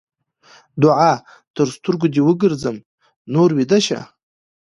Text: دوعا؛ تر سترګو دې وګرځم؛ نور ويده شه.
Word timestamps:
دوعا؛ 0.81 1.13
تر 1.55 1.67
سترګو 1.75 2.07
دې 2.13 2.21
وګرځم؛ 2.27 2.77
نور 3.33 3.49
ويده 3.53 3.79
شه. 3.85 3.99